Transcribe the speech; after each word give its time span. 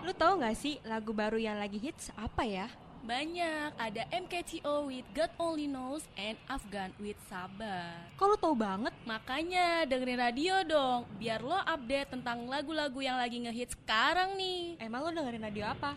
Lu 0.00 0.12
tahu 0.16 0.40
nggak 0.40 0.56
sih 0.56 0.80
lagu 0.88 1.12
baru 1.12 1.36
yang 1.36 1.60
lagi 1.60 1.76
hits 1.76 2.08
apa 2.16 2.44
ya? 2.44 2.66
Banyak, 3.00 3.80
ada 3.80 4.04
MKTO 4.12 4.92
with 4.92 5.08
God 5.16 5.32
Only 5.40 5.64
Knows 5.64 6.04
and 6.20 6.36
Afghan 6.44 6.92
with 7.00 7.16
Sabar. 7.32 7.96
Kok 8.20 8.26
lu 8.28 8.36
tahu 8.36 8.52
banget? 8.52 8.92
Makanya 9.08 9.88
dengerin 9.88 10.20
radio 10.20 10.60
dong, 10.68 11.08
biar 11.16 11.40
lo 11.40 11.56
update 11.64 12.12
tentang 12.12 12.44
lagu-lagu 12.44 13.00
yang 13.00 13.16
lagi 13.16 13.40
ngehits 13.40 13.72
sekarang 13.72 14.36
nih. 14.36 14.76
Emang 14.76 15.08
lu 15.08 15.16
dengerin 15.16 15.48
radio 15.48 15.72
apa? 15.72 15.96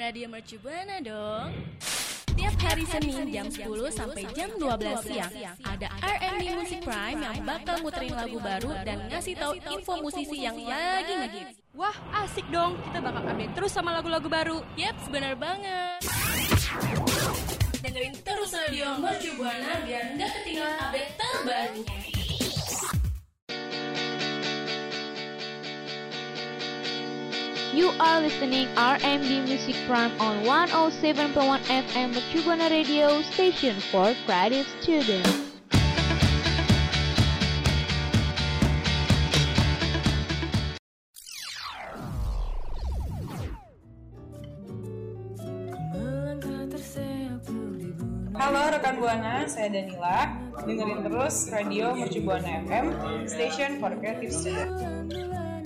Radio 0.00 0.24
Mercu 0.32 0.56
Buana 0.56 1.04
dong. 1.04 1.52
Hari 2.58 2.84
Senin 2.90 3.30
jam 3.30 3.46
10 3.46 3.62
sampai 3.94 4.26
jam 4.34 4.50
12 4.58 5.06
siang 5.06 5.32
ada 5.62 5.88
R&B 6.02 6.42
Music 6.58 6.82
Prime 6.82 7.22
yang 7.22 7.38
bakal 7.46 7.78
muterin 7.86 8.14
lagu 8.14 8.38
baru 8.42 8.74
dan 8.82 9.06
ngasih 9.06 9.34
tahu 9.38 9.54
info 9.62 9.94
musisi 10.02 10.42
yang 10.42 10.58
lagi 10.66 11.14
ngehits. 11.14 11.56
Wah, 11.78 11.94
asik 12.26 12.46
dong. 12.50 12.74
Kita 12.90 12.98
bakal 12.98 13.22
update 13.22 13.54
terus 13.54 13.70
sama 13.70 13.94
lagu-lagu 13.94 14.26
baru. 14.26 14.58
Yap, 14.74 14.98
benar 15.14 15.38
banget. 15.38 16.02
Dengerin 17.78 18.14
terus 18.26 18.50
radio 18.50 18.98
Mercu 18.98 19.38
Buana 19.38 19.78
biar 19.86 20.18
nggak 20.18 20.30
ketinggalan 20.42 20.76
update 20.82 21.12
terbarunya. 21.14 22.17
You 27.78 27.94
are 28.02 28.18
listening 28.20 28.66
RMD 28.74 29.46
Music 29.46 29.76
Prime 29.86 30.10
on 30.18 30.42
107.1 30.42 31.30
FM 31.70 32.10
Mercubuana 32.10 32.66
Radio 32.74 33.22
Station 33.22 33.78
for 33.94 34.10
Creative 34.26 34.66
Students. 34.82 35.30
Halo 48.34 48.74
rekan 48.74 48.98
Buana, 48.98 49.46
saya 49.46 49.70
Danila. 49.70 50.34
Dengerin 50.66 51.06
terus 51.06 51.46
radio 51.54 51.94
Mercu 51.94 52.26
Buana 52.26 52.58
FM, 52.66 52.86
station 53.30 53.78
for 53.78 53.94
creative 54.02 54.34
student. 54.34 55.57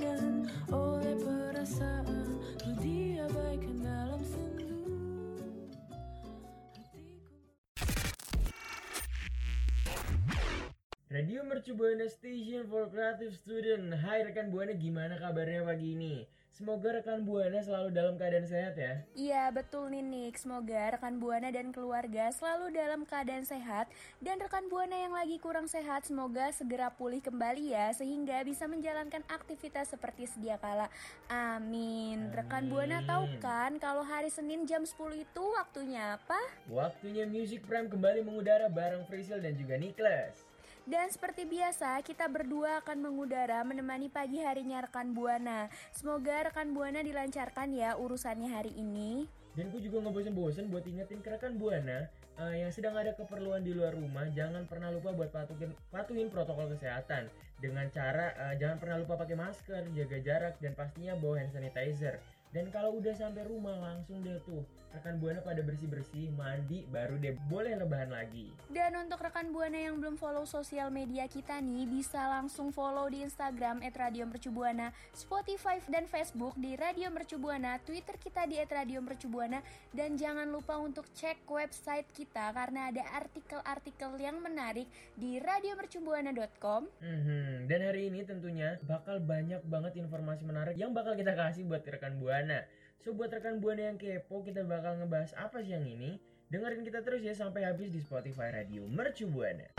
Radio 11.32 11.48
Mercu 11.48 11.72
Buana 11.72 12.04
Station 12.12 12.68
for 12.68 12.92
Creative 12.92 13.32
Student. 13.32 13.88
Hai 14.04 14.20
rekan 14.20 14.52
Buana, 14.52 14.76
gimana 14.76 15.16
kabarnya 15.16 15.64
pagi 15.64 15.96
ini? 15.96 16.28
Semoga 16.52 17.00
rekan 17.00 17.24
Buana 17.24 17.56
selalu 17.56 17.88
dalam 17.88 18.20
keadaan 18.20 18.44
sehat 18.44 18.76
ya. 18.76 19.00
Iya 19.16 19.48
betul 19.48 19.88
nih 19.88 20.04
Nick, 20.04 20.36
semoga 20.36 20.92
rekan 20.92 21.16
Buana 21.16 21.48
dan 21.48 21.72
keluarga 21.72 22.28
selalu 22.36 22.76
dalam 22.76 23.08
keadaan 23.08 23.48
sehat 23.48 23.88
dan 24.20 24.44
rekan 24.44 24.68
Buana 24.68 24.92
yang 24.92 25.16
lagi 25.16 25.40
kurang 25.40 25.72
sehat 25.72 26.04
semoga 26.04 26.52
segera 26.52 26.92
pulih 26.92 27.24
kembali 27.24 27.72
ya 27.72 27.88
sehingga 27.96 28.44
bisa 28.44 28.68
menjalankan 28.68 29.24
aktivitas 29.32 29.88
seperti 29.88 30.28
sedia 30.28 30.60
kala. 30.60 30.92
Amin. 31.32 32.28
Rekan 32.36 32.68
Buana 32.68 33.00
tahu 33.08 33.40
kan 33.40 33.80
kalau 33.80 34.04
hari 34.04 34.28
Senin 34.28 34.68
jam 34.68 34.84
10 34.84 35.00
itu 35.16 35.44
waktunya 35.56 36.20
apa? 36.20 36.44
Waktunya 36.68 37.24
Music 37.24 37.64
Prime 37.64 37.88
kembali 37.88 38.20
mengudara 38.20 38.68
bareng 38.68 39.08
Frisil 39.08 39.40
dan 39.40 39.56
juga 39.56 39.80
Niklas. 39.80 40.51
Dan 40.82 41.06
seperti 41.14 41.46
biasa, 41.46 42.02
kita 42.02 42.26
berdua 42.26 42.82
akan 42.82 43.06
mengudara 43.06 43.62
menemani 43.62 44.10
pagi 44.10 44.42
harinya 44.42 44.82
rekan 44.82 45.14
Buana. 45.14 45.70
Semoga 45.94 46.50
rekan 46.50 46.74
Buana 46.74 47.06
dilancarkan 47.06 47.70
ya 47.70 47.94
urusannya 47.94 48.50
hari 48.50 48.74
ini. 48.74 49.30
Dan 49.54 49.70
gue 49.70 49.78
juga 49.78 50.02
nggak 50.02 50.14
bosen-bosen 50.16 50.66
buat 50.74 50.82
ingetin 50.82 51.22
ke 51.22 51.38
rekan 51.38 51.54
Buana 51.54 52.10
uh, 52.34 52.50
yang 52.50 52.74
sedang 52.74 52.98
ada 52.98 53.14
keperluan 53.14 53.62
di 53.62 53.70
luar 53.76 53.94
rumah, 53.94 54.26
jangan 54.34 54.66
pernah 54.66 54.90
lupa 54.90 55.14
buat 55.14 55.30
patuhin, 55.30 55.70
patuhin 55.92 56.32
protokol 56.32 56.72
kesehatan 56.74 57.30
dengan 57.62 57.86
cara 57.94 58.34
uh, 58.34 58.54
jangan 58.58 58.82
pernah 58.82 58.96
lupa 59.06 59.14
pakai 59.20 59.38
masker, 59.38 59.86
jaga 59.94 60.18
jarak, 60.18 60.54
dan 60.58 60.74
pastinya 60.74 61.14
bawa 61.14 61.46
hand 61.46 61.54
sanitizer. 61.54 62.18
Dan 62.50 62.74
kalau 62.74 62.98
udah 62.98 63.14
sampai 63.14 63.46
rumah 63.46 63.78
langsung 63.78 64.18
deh 64.26 64.40
tuh 64.42 64.66
rekan 64.92 65.16
buana 65.16 65.40
pada 65.40 65.64
bersih-bersih, 65.64 66.30
mandi, 66.36 66.84
baru 66.92 67.16
deh 67.16 67.32
boleh 67.48 67.74
lebahan 67.80 68.12
lagi. 68.12 68.52
Dan 68.68 68.92
untuk 69.00 69.24
rekan 69.24 69.48
buana 69.50 69.76
yang 69.80 69.96
belum 69.96 70.20
follow 70.20 70.44
sosial 70.44 70.92
media 70.92 71.24
kita 71.26 71.58
nih, 71.64 71.88
bisa 71.88 72.20
langsung 72.28 72.70
follow 72.70 73.08
di 73.08 73.24
Instagram 73.24 73.80
@radiomercubuana, 73.80 74.92
Spotify 75.16 75.80
dan 75.88 76.04
Facebook 76.04 76.52
di 76.60 76.76
Radio 76.76 77.08
Mercubuana, 77.08 77.80
Twitter 77.80 78.20
kita 78.20 78.44
di 78.44 78.60
@radiomercubuana 78.60 79.64
dan 79.96 80.20
jangan 80.20 80.48
lupa 80.52 80.76
untuk 80.76 81.08
cek 81.16 81.48
website 81.48 82.08
kita 82.12 82.52
karena 82.52 82.92
ada 82.92 83.02
artikel-artikel 83.16 84.20
yang 84.20 84.38
menarik 84.44 84.86
di 85.16 85.40
radiomercubuana.com. 85.40 86.88
Hmm, 87.00 87.64
dan 87.64 87.80
hari 87.80 88.12
ini 88.12 88.28
tentunya 88.28 88.76
bakal 88.84 89.18
banyak 89.24 89.64
banget 89.64 89.96
informasi 89.98 90.44
menarik 90.44 90.76
yang 90.76 90.92
bakal 90.92 91.16
kita 91.16 91.32
kasih 91.32 91.64
buat 91.64 91.80
rekan 91.84 92.20
buana. 92.20 92.64
So 93.02 93.10
buat 93.10 93.34
rekan 93.34 93.58
buana 93.58 93.90
yang 93.90 93.98
kepo, 93.98 94.46
kita 94.46 94.62
bakal 94.62 94.94
ngebahas 95.02 95.34
apa 95.34 95.58
sih 95.58 95.74
yang 95.74 95.82
ini? 95.82 96.22
Dengerin 96.54 96.86
kita 96.86 97.02
terus 97.02 97.26
ya 97.26 97.34
sampai 97.34 97.66
habis 97.66 97.90
di 97.90 97.98
Spotify 97.98 98.54
Radio 98.54 98.86
Mercu 98.86 99.26
Buana. 99.26 99.74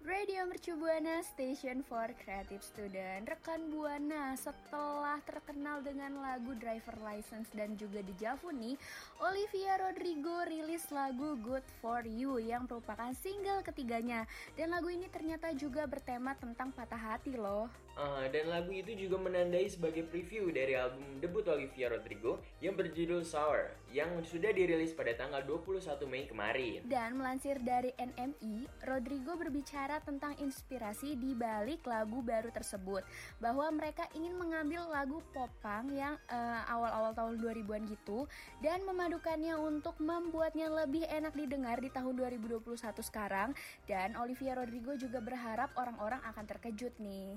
Radio 0.00 0.48
Mercu 0.48 0.72
Buana 0.80 1.20
Station 1.20 1.84
for 1.84 2.08
Creative 2.24 2.64
Student 2.64 3.28
Rekan 3.28 3.68
Buana 3.68 4.32
setelah 4.40 5.20
terkenal 5.28 5.84
dengan 5.84 6.24
lagu 6.24 6.56
Driver 6.56 6.96
License 7.04 7.52
dan 7.52 7.76
juga 7.76 8.00
Dejavu 8.00 8.50
nih 8.56 8.76
Olivia 9.20 9.76
Rodrigo 9.82 10.48
rilis 10.48 10.88
lagu 10.88 11.36
Good 11.44 11.66
For 11.84 12.08
You 12.08 12.40
yang 12.40 12.64
merupakan 12.64 13.12
single 13.18 13.60
ketiganya 13.66 14.24
Dan 14.56 14.72
lagu 14.72 14.88
ini 14.88 15.10
ternyata 15.12 15.52
juga 15.58 15.84
bertema 15.84 16.32
tentang 16.38 16.70
patah 16.70 17.18
hati 17.18 17.36
loh 17.36 17.70
Uh, 17.92 18.24
dan 18.32 18.48
lagu 18.48 18.72
itu 18.72 18.96
juga 18.96 19.20
menandai 19.20 19.68
sebagai 19.68 20.08
preview 20.08 20.48
dari 20.48 20.72
album 20.72 21.20
debut 21.20 21.44
Olivia 21.44 21.92
Rodrigo 21.92 22.40
yang 22.64 22.72
berjudul 22.72 23.20
Sour 23.20 23.68
yang 23.92 24.08
sudah 24.24 24.48
dirilis 24.56 24.96
pada 24.96 25.12
tanggal 25.12 25.44
21 25.44 26.00
Mei 26.08 26.24
kemarin. 26.24 26.80
Dan 26.88 27.20
melansir 27.20 27.60
dari 27.60 27.92
NME, 28.00 28.64
Rodrigo 28.88 29.36
berbicara 29.36 30.00
tentang 30.00 30.32
inspirasi 30.40 31.20
di 31.20 31.36
balik 31.36 31.84
lagu 31.84 32.24
baru 32.24 32.48
tersebut 32.48 33.04
bahwa 33.36 33.68
mereka 33.68 34.08
ingin 34.16 34.40
mengambil 34.40 34.88
lagu 34.88 35.20
popang 35.36 35.92
yang 35.92 36.16
uh, 36.32 36.64
awal-awal 36.72 37.12
tahun 37.12 37.44
2000-an 37.44 37.84
gitu 37.92 38.24
dan 38.64 38.80
memadukannya 38.88 39.52
untuk 39.60 40.00
membuatnya 40.00 40.72
lebih 40.72 41.04
enak 41.12 41.36
didengar 41.36 41.76
di 41.76 41.92
tahun 41.92 42.16
2021 42.16 42.72
sekarang 43.04 43.52
dan 43.84 44.16
Olivia 44.16 44.56
Rodrigo 44.56 44.96
juga 44.96 45.20
berharap 45.20 45.68
orang-orang 45.76 46.24
akan 46.24 46.44
terkejut 46.48 46.96
nih. 46.96 47.36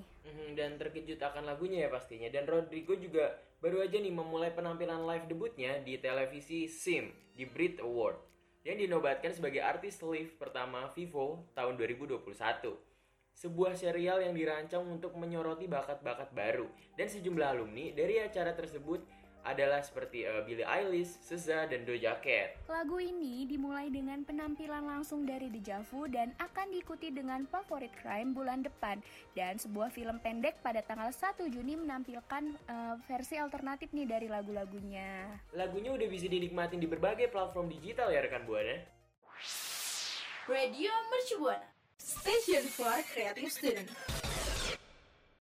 Dan 0.53 0.77
terkejut 0.77 1.17
akan 1.17 1.49
lagunya 1.49 1.87
ya 1.87 1.89
pastinya. 1.89 2.29
Dan 2.29 2.45
Rodrigo 2.45 2.93
juga 2.93 3.33
baru 3.63 3.81
aja 3.81 3.97
nih 3.97 4.13
memulai 4.13 4.53
penampilan 4.53 5.01
live 5.09 5.25
debutnya 5.25 5.81
di 5.81 5.97
televisi 5.97 6.69
SIM 6.69 7.09
di 7.33 7.49
Brit 7.49 7.81
Award 7.81 8.21
yang 8.65 8.81
dinobatkan 8.81 9.33
sebagai 9.33 9.61
artis 9.61 10.01
live 10.01 10.37
pertama 10.41 10.89
Vivo 10.93 11.49
tahun 11.53 11.77
2021. 11.77 12.25
Sebuah 13.35 13.75
serial 13.75 14.23
yang 14.23 14.33
dirancang 14.33 14.81
untuk 14.87 15.13
menyoroti 15.19 15.67
bakat-bakat 15.67 16.31
baru 16.31 16.65
dan 16.95 17.11
sejumlah 17.11 17.45
alumni 17.51 17.91
dari 17.91 18.17
acara 18.23 18.55
tersebut 18.55 19.03
adalah 19.45 19.79
seperti 19.85 20.25
uh, 20.25 20.41
Billie 20.43 20.65
Eilish, 20.65 21.21
SZA, 21.21 21.69
dan 21.69 21.85
Doja 21.85 22.17
Cat. 22.19 22.57
Lagu 22.65 22.97
ini 22.97 23.45
dimulai 23.45 23.93
dengan 23.93 24.25
penampilan 24.25 24.83
langsung 24.83 25.23
dari 25.23 25.53
Dejavu 25.53 26.09
dan 26.09 26.33
akan 26.41 26.73
diikuti 26.73 27.13
dengan 27.13 27.45
Favorite 27.45 27.93
Crime 28.01 28.33
bulan 28.33 28.65
depan 28.65 28.99
dan 29.37 29.61
sebuah 29.61 29.93
film 29.93 30.17
pendek 30.19 30.57
pada 30.65 30.81
tanggal 30.81 31.13
1 31.13 31.45
Juni 31.53 31.77
menampilkan 31.77 32.43
uh, 32.65 32.97
versi 33.05 33.37
alternatif 33.37 33.93
nih 33.93 34.09
dari 34.09 34.27
lagu-lagunya. 34.27 35.29
Lagunya 35.53 35.93
udah 35.93 36.07
bisa 36.09 36.25
dinikmatin 36.25 36.81
di 36.81 36.89
berbagai 36.89 37.29
platform 37.29 37.69
digital 37.69 38.09
ya 38.09 38.25
rekan 38.25 38.43
Buana. 38.49 38.81
Radio 40.45 40.93
Mercu 41.13 41.41
Buana, 41.41 41.69
Station 41.97 42.65
for 42.69 42.93
Creative 43.13 43.49
Student. 43.49 44.24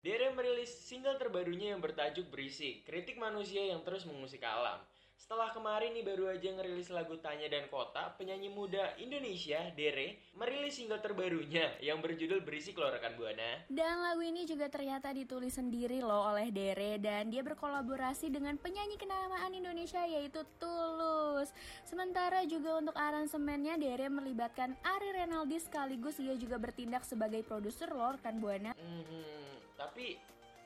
Dere 0.03 0.35
merilis 0.35 0.83
single 0.83 1.15
terbarunya 1.15 1.71
yang 1.71 1.79
bertajuk 1.79 2.27
Berisik, 2.27 2.83
kritik 2.83 3.23
manusia 3.23 3.63
yang 3.71 3.87
terus 3.87 4.03
mengusik 4.03 4.43
alam. 4.43 4.83
Setelah 5.15 5.55
kemarin 5.55 5.95
nih 5.95 6.03
baru 6.03 6.27
aja 6.35 6.51
ngerilis 6.51 6.91
lagu 6.91 7.15
Tanya 7.23 7.47
dan 7.47 7.71
Kota, 7.71 8.11
penyanyi 8.19 8.51
muda 8.51 8.99
Indonesia, 8.99 9.63
Dere, 9.79 10.19
merilis 10.35 10.75
single 10.75 10.99
terbarunya 10.99 11.79
yang 11.79 12.03
berjudul 12.03 12.43
Berisik 12.43 12.83
loh 12.83 12.91
rekan 12.91 13.15
Buana. 13.15 13.63
Dan 13.71 14.03
lagu 14.03 14.27
ini 14.27 14.43
juga 14.43 14.67
ternyata 14.67 15.15
ditulis 15.15 15.55
sendiri 15.55 16.03
loh 16.03 16.35
oleh 16.35 16.51
Dere 16.51 16.99
dan 16.99 17.31
dia 17.31 17.47
berkolaborasi 17.47 18.27
dengan 18.27 18.59
penyanyi 18.59 18.99
kenamaan 18.99 19.55
Indonesia 19.55 20.03
yaitu 20.03 20.43
Tulus. 20.59 21.55
Sementara 21.87 22.43
juga 22.43 22.83
untuk 22.83 22.99
aransemennya 22.99 23.79
Dere 23.79 24.11
melibatkan 24.11 24.75
Ari 24.83 25.15
Renaldi 25.15 25.63
sekaligus 25.63 26.19
ia 26.19 26.35
juga 26.35 26.59
bertindak 26.59 27.07
sebagai 27.07 27.47
produser 27.47 27.87
loh 27.95 28.19
rekan 28.19 28.43
Buana. 28.43 28.75
Hmm, 28.75 29.62
tapi 29.83 30.15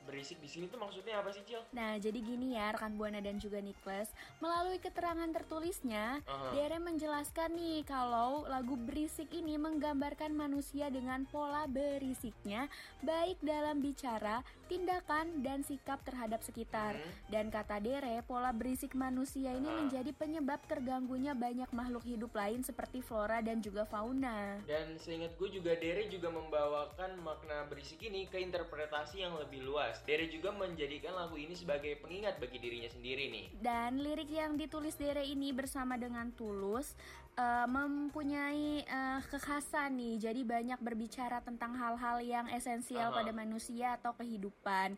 berisik 0.07 0.39
di 0.39 0.47
sini 0.47 0.65
tuh 0.71 0.79
maksudnya 0.79 1.19
apa 1.19 1.35
sih, 1.35 1.43
Cil? 1.43 1.59
Nah, 1.75 1.99
jadi 1.99 2.15
gini 2.23 2.55
ya 2.55 2.71
rekan 2.71 2.95
Buana 2.95 3.19
dan 3.19 3.37
juga 3.37 3.59
Niklas, 3.59 4.07
melalui 4.39 4.79
keterangan 4.79 5.27
tertulisnya, 5.35 6.23
Aha. 6.23 6.55
Dere 6.55 6.79
menjelaskan 6.79 7.59
nih 7.59 7.83
kalau 7.83 8.47
lagu 8.47 8.79
berisik 8.79 9.27
ini 9.35 9.59
menggambarkan 9.59 10.31
manusia 10.31 10.87
dengan 10.87 11.27
pola 11.27 11.67
berisiknya 11.67 12.71
baik 13.03 13.43
dalam 13.43 13.83
bicara, 13.83 14.41
tindakan 14.71 15.43
dan 15.43 15.67
sikap 15.67 15.99
terhadap 16.07 16.39
sekitar. 16.39 16.95
Hmm. 16.95 17.11
Dan 17.27 17.51
kata 17.51 17.83
Dere, 17.83 18.23
pola 18.23 18.55
berisik 18.55 18.95
manusia 18.95 19.51
ini 19.51 19.67
Aha. 19.67 19.77
menjadi 19.83 20.11
penyebab 20.15 20.63
terganggunya 20.65 21.35
banyak 21.35 21.67
makhluk 21.75 22.07
hidup 22.07 22.31
lain 22.31 22.63
seperti 22.63 23.03
flora 23.03 23.43
dan 23.43 23.59
juga 23.59 23.83
fauna. 23.83 24.63
Dan 24.63 24.95
seingat 24.95 25.35
gue 25.35 25.49
juga 25.51 25.75
Dere 25.75 26.07
juga 26.07 26.31
membawakan 26.31 27.19
makna 27.19 27.67
berisik 27.67 27.99
ini 28.07 28.29
ke 28.29 28.39
interpretasi 28.39 29.25
yang 29.25 29.35
lebih 29.35 29.65
luas. 29.65 29.96
Dere 30.03 30.29
juga 30.29 30.53
menjadikan 30.53 31.15
lagu 31.15 31.39
ini 31.39 31.55
sebagai 31.57 31.97
pengingat 32.03 32.37
bagi 32.37 32.59
dirinya 32.61 32.91
sendiri 32.91 33.31
nih. 33.31 33.45
Dan 33.57 34.03
lirik 34.03 34.29
yang 34.29 34.59
ditulis 34.59 34.93
Dere 34.99 35.23
ini 35.23 35.55
bersama 35.55 35.97
dengan 35.97 36.29
Tulus 36.35 36.93
eh, 37.37 37.67
mempunyai 37.69 38.83
eh, 38.83 39.19
kekhasan 39.29 39.93
nih. 39.95 40.29
Jadi 40.29 40.41
banyak 40.41 40.79
berbicara 40.81 41.39
tentang 41.45 41.77
hal-hal 41.77 42.17
yang 42.25 42.45
esensial 42.49 43.13
Aha. 43.13 43.17
pada 43.21 43.31
manusia 43.31 43.95
atau 43.95 44.17
kehidupan. 44.17 44.97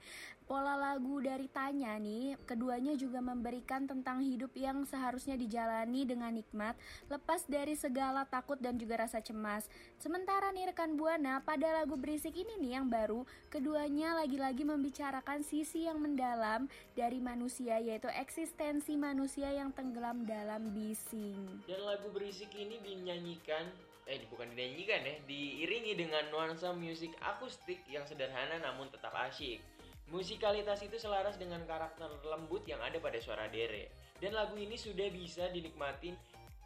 Pola 0.50 0.74
lagu 0.74 1.22
dari 1.22 1.46
Tanya 1.46 1.94
nih, 2.02 2.34
keduanya 2.50 2.98
juga 2.98 3.22
memberikan 3.22 3.86
tentang 3.86 4.18
hidup 4.18 4.50
yang 4.58 4.82
seharusnya 4.82 5.38
dijalani 5.38 6.10
dengan 6.10 6.34
nikmat, 6.34 6.74
lepas 7.06 7.46
dari 7.46 7.78
segala 7.78 8.26
takut 8.26 8.58
dan 8.58 8.74
juga 8.74 9.06
rasa 9.06 9.22
cemas. 9.22 9.70
Sementara 10.02 10.50
nih 10.50 10.74
rekan 10.74 10.98
Buana, 10.98 11.38
pada 11.46 11.70
lagu 11.70 11.94
berisik 12.02 12.34
ini 12.34 12.58
nih 12.66 12.82
yang 12.82 12.90
baru, 12.90 13.30
keduanya 13.54 14.18
lagi-lagi 14.18 14.66
membicarakan 14.66 15.46
sisi 15.46 15.86
yang 15.86 16.02
mendalam 16.02 16.66
dari 16.98 17.22
manusia 17.22 17.78
yaitu 17.78 18.10
eksistensi 18.10 18.98
manusia 18.98 19.54
yang 19.54 19.70
tenggelam 19.70 20.26
dalam 20.26 20.74
bising. 20.74 21.62
Dan 21.70 21.86
lagu 21.86 22.10
berisik 22.10 22.29
ini 22.30 22.78
dinyanyikan 22.86 23.66
eh 24.10 24.22
bukan 24.30 24.54
dinyanyikan 24.54 25.02
ya, 25.06 25.16
diiringi 25.26 25.94
dengan 25.98 26.30
nuansa 26.34 26.74
musik 26.74 27.14
akustik 27.22 27.82
yang 27.90 28.06
sederhana 28.06 28.62
namun 28.62 28.90
tetap 28.94 29.14
asyik. 29.30 29.62
Musikalitas 30.10 30.82
itu 30.82 30.98
selaras 30.98 31.38
dengan 31.38 31.62
karakter 31.70 32.10
lembut 32.26 32.66
yang 32.66 32.82
ada 32.82 32.98
pada 32.98 33.22
suara 33.22 33.46
Dere. 33.50 33.94
Dan 34.18 34.34
lagu 34.34 34.58
ini 34.58 34.74
sudah 34.74 35.06
bisa 35.14 35.46
dinikmatin 35.54 36.18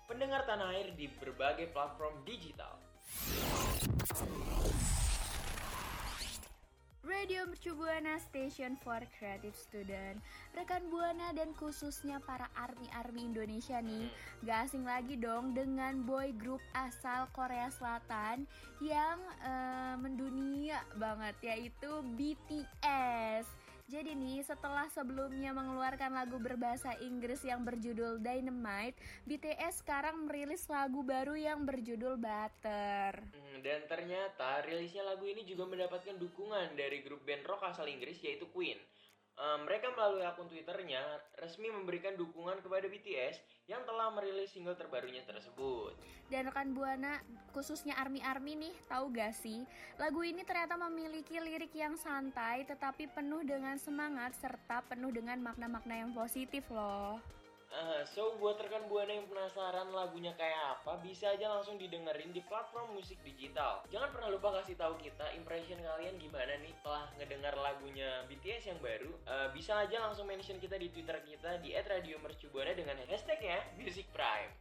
pendengar 0.07 0.48
tanah 0.48 0.71
air 0.71 0.95
di 0.95 1.12
berbagai 1.12 1.68
platform 1.75 2.24
digital. 2.24 2.80
Radio 7.04 7.44
Mercu 7.44 7.76
Buana 7.76 8.16
Station 8.16 8.80
for 8.80 9.04
Creative 9.20 9.52
Student. 9.52 10.24
Rekan 10.56 10.88
Buana 10.88 11.36
dan 11.36 11.52
khususnya 11.52 12.24
para 12.24 12.48
army-army 12.56 13.28
Indonesia 13.28 13.84
nih 13.84 14.08
Gak 14.48 14.72
asing 14.72 14.88
lagi 14.88 15.20
dong 15.20 15.52
dengan 15.52 16.00
boy 16.08 16.32
group 16.40 16.64
asal 16.72 17.28
Korea 17.36 17.68
Selatan 17.76 18.48
Yang 18.80 19.20
eh, 19.44 19.96
mendunia 20.00 20.80
banget 20.96 21.36
yaitu 21.44 21.92
BTS 22.16 23.52
jadi 23.94 24.18
nih 24.18 24.42
setelah 24.42 24.90
sebelumnya 24.90 25.54
mengeluarkan 25.54 26.18
lagu 26.18 26.42
berbahasa 26.42 26.98
Inggris 26.98 27.45
yang 27.45 27.62
berjudul 27.62 28.25
Dynamite 28.25 28.98
BTS 29.30 29.86
sekarang 29.86 30.25
merilis 30.25 30.66
lagu 30.66 31.06
baru 31.06 31.38
yang 31.38 31.62
berjudul 31.62 32.18
Butter 32.18 33.22
Hmm, 33.22 33.62
Dan 33.62 33.86
ternyata 33.86 34.66
rilisnya 34.66 35.06
lagu 35.06 35.30
ini 35.30 35.45
juga 35.45 35.69
mendapatkan 35.69 36.18
dukungan 36.18 36.74
dari 36.74 37.06
grup 37.06 37.22
band 37.22 37.45
rock 37.45 37.69
asal 37.69 37.86
Inggris 37.86 38.18
yaitu 38.25 38.50
Queen. 38.50 38.81
Eh, 39.34 39.60
mereka 39.66 39.90
melalui 39.98 40.22
akun 40.22 40.46
Twitternya 40.46 41.02
resmi 41.42 41.74
memberikan 41.74 42.14
dukungan 42.14 42.62
kepada 42.62 42.86
BTS 42.86 43.42
yang 43.66 43.82
telah 43.82 44.14
merilis 44.14 44.54
single 44.54 44.78
terbarunya 44.78 45.26
tersebut. 45.26 45.98
Dan 46.30 46.54
rekan 46.54 46.78
Buana, 46.78 47.18
khususnya 47.50 47.98
Army-Army 47.98 48.54
nih, 48.62 48.76
tahu 48.86 49.10
gak 49.10 49.34
sih? 49.34 49.66
Lagu 49.98 50.22
ini 50.22 50.46
ternyata 50.46 50.78
memiliki 50.78 51.42
lirik 51.42 51.74
yang 51.74 51.98
santai 51.98 52.62
tetapi 52.70 53.10
penuh 53.10 53.42
dengan 53.42 53.74
semangat 53.82 54.38
serta 54.38 54.86
penuh 54.86 55.10
dengan 55.10 55.42
makna-makna 55.42 56.06
yang 56.06 56.14
positif 56.14 56.70
loh. 56.70 57.18
Eh, 57.74 58.06
so 58.06 58.38
buat 58.38 58.62
rekan 58.62 58.86
buana 58.86 59.10
yang 59.10 59.25
penasaran 59.25 59.90
lagunya 59.90 60.30
kayak 60.38 60.78
apa, 60.78 61.02
bisa 61.02 61.34
aja 61.34 61.50
langsung 61.50 61.81
didengerin 61.81 62.30
di 62.30 62.46
platform 62.46 62.94
musik 62.94 63.18
digital. 63.25 63.81
Jangan 63.90 64.14
pernah 64.14 64.30
lupa 64.30 64.62
kasih 64.62 64.78
tahu 64.78 64.94
kita 65.02 65.34
impression 65.34 65.81
kalian 65.81 66.14
gimana 66.22 66.54
nih 66.62 66.70
setelah 66.78 67.10
ngedengar 67.18 67.58
lagunya 67.58 68.22
BTS 68.30 68.78
yang 68.78 68.78
baru. 68.78 69.10
Eh, 69.25 69.48
bisa 69.58 69.74
aja 69.81 70.06
langsung 70.06 70.30
mention 70.30 70.62
kita 70.62 70.78
di 70.78 70.94
Twitter 70.94 71.18
kita 71.25 71.58
di 71.66 71.74
@radiomercubuana 71.74 72.78
dengan 72.78 73.02
hashtagnya 73.10 73.66
Music 73.81 74.06
Prime. 74.14 74.54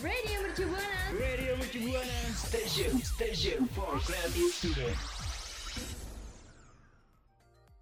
Radio 0.00 0.36
Mercu 0.40 0.64
Buana. 0.72 1.00
Radio 1.20 1.52
Mercu 1.60 1.78
Buana 1.84 2.20
Station 2.32 2.96
Station 3.04 3.68
for 3.76 3.92
Creative 4.00 4.52
Student 4.56 5.15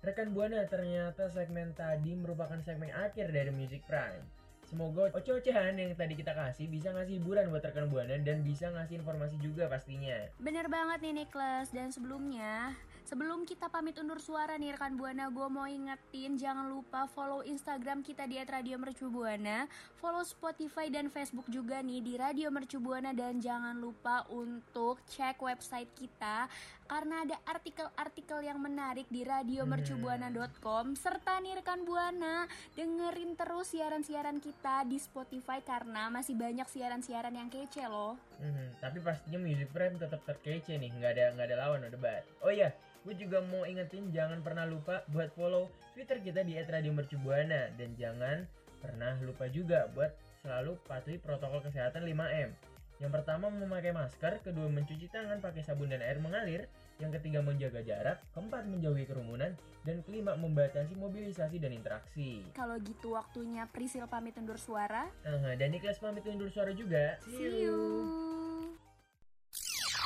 Rekan 0.05 0.37
Buana, 0.37 0.69
ternyata 0.69 1.33
segmen 1.33 1.73
tadi 1.73 2.12
merupakan 2.12 2.61
segmen 2.61 2.93
akhir 2.93 3.33
dari 3.33 3.49
Music 3.49 3.81
Prime. 3.89 4.21
Semoga 4.69 5.09
oceh-ocehan 5.17 5.81
yang 5.81 5.97
tadi 5.97 6.12
kita 6.12 6.37
kasih 6.37 6.69
bisa 6.69 6.93
ngasih 6.93 7.25
hiburan 7.25 7.49
buat 7.49 7.65
rekan 7.65 7.89
Buana 7.89 8.21
dan 8.21 8.45
bisa 8.45 8.69
ngasih 8.69 9.01
informasi 9.01 9.41
juga 9.41 9.65
pastinya. 9.65 10.29
Bener 10.37 10.69
banget 10.69 11.01
nih 11.01 11.25
Niklas 11.25 11.73
Dan 11.73 11.89
sebelumnya 11.89 12.77
Sebelum 13.05 13.45
kita 13.45 13.69
pamit 13.69 14.01
undur 14.01 14.17
suara 14.17 14.56
nih 14.56 14.81
rekan 14.81 14.97
Buana 14.97 15.29
Gue 15.29 15.45
mau 15.53 15.69
ingetin 15.69 16.41
jangan 16.41 16.73
lupa 16.73 17.05
follow 17.05 17.45
Instagram 17.45 18.01
kita 18.01 18.25
di 18.25 18.41
@radio 18.41 18.81
Mercu 18.81 19.12
Buana 19.12 19.69
Follow 20.01 20.25
Spotify 20.25 20.89
dan 20.89 21.12
Facebook 21.12 21.45
juga 21.53 21.85
nih 21.85 22.01
di 22.01 22.17
Radio 22.17 22.49
Mercu 22.49 22.81
Buana 22.81 23.12
Dan 23.12 23.45
jangan 23.45 23.77
lupa 23.77 24.25
untuk 24.33 25.05
cek 25.05 25.37
website 25.37 25.93
kita 25.93 26.49
Karena 26.89 27.29
ada 27.29 27.37
artikel-artikel 27.45 28.41
yang 28.41 28.56
menarik 28.56 29.05
di 29.12 29.21
radiomercubuana.com 29.21 30.97
Serta 30.97 31.45
nih 31.45 31.61
rekan 31.61 31.85
Buana 31.85 32.49
dengerin 32.73 33.37
terus 33.37 33.77
siaran-siaran 33.77 34.41
kita 34.41 34.89
di 34.89 34.97
Spotify 34.97 35.61
Karena 35.61 36.09
masih 36.09 36.41
banyak 36.41 36.65
siaran-siaran 36.73 37.37
yang 37.37 37.53
kece 37.53 37.85
loh 37.85 38.17
Hmm, 38.43 38.69
tapi 38.83 38.99
pastinya 38.99 39.39
Music 39.39 39.71
Prime 39.71 39.95
tetap 39.97 40.21
terkece 40.27 40.75
nih, 40.75 40.91
nggak 40.91 41.11
ada 41.17 41.25
nggak 41.39 41.47
ada 41.53 41.57
lawan, 41.57 41.79
no 41.87 41.89
debat. 41.89 42.27
Oh 42.43 42.51
iya, 42.51 42.75
gue 43.07 43.15
juga 43.15 43.39
mau 43.45 43.63
ingetin 43.63 44.11
jangan 44.11 44.43
pernah 44.43 44.67
lupa 44.67 45.07
buat 45.12 45.31
follow 45.38 45.71
Twitter 45.95 46.19
kita 46.19 46.43
di 46.43 46.59
@radiomercubuana 46.59 47.73
dan 47.79 47.95
jangan 47.95 48.45
pernah 48.83 49.17
lupa 49.23 49.49
juga 49.49 49.88
buat 49.95 50.12
selalu 50.45 50.76
patuhi 50.85 51.17
protokol 51.17 51.64
kesehatan 51.64 52.05
5M. 52.05 52.53
Yang 53.00 53.12
pertama 53.12 53.50
memakai 53.50 53.91
masker, 53.91 54.45
kedua 54.45 54.69
mencuci 54.71 55.09
tangan 55.11 55.41
pakai 55.41 55.64
sabun 55.64 55.91
dan 55.91 56.05
air 56.05 56.21
mengalir, 56.21 56.69
yang 57.03 57.11
ketiga 57.11 57.43
menjaga 57.43 57.83
jarak, 57.83 58.23
keempat 58.31 58.71
menjauhi 58.71 59.05
kerumunan, 59.05 59.55
dan 59.83 59.97
kelima 60.07 60.39
membatasi 60.39 60.95
mobilisasi 60.95 61.59
dan 61.59 61.75
interaksi. 61.75 62.47
Kalau 62.55 62.79
gitu 62.79 63.19
waktunya 63.19 63.67
Prisil 63.69 64.07
pamit 64.07 64.39
undur 64.39 64.57
suara. 64.57 65.11
Nah, 65.27 65.59
dan 65.59 65.75
Niklas 65.75 65.99
pamit 65.99 66.23
undur 66.25 66.49
suara 66.49 66.71
juga. 66.71 67.19
See 67.27 67.67
you. 67.67 67.79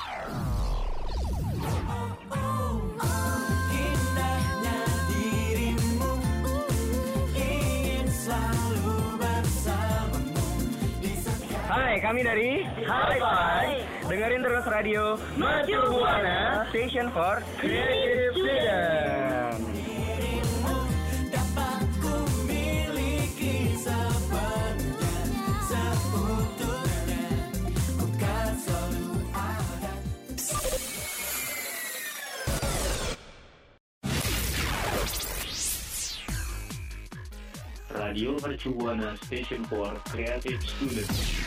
Indahnya 0.09 0.48
Hai, 11.99 12.15
kami 12.15 12.23
dari 12.23 12.63
Hai. 12.87 13.83
Dengerin 14.07 14.39
terus 14.39 14.63
radio 14.71 15.19
Mercu 15.35 15.83
Buana 15.91 16.63
Station 16.71 17.11
for 17.11 17.43
Creative 17.59 18.39
ada 18.39 19.19
Radio 37.99 38.39
Mercu 38.39 38.71
Buana 38.71 39.19
Station 39.27 39.67
for 39.67 39.99
Creative 40.15 40.63
Students. 40.63 41.38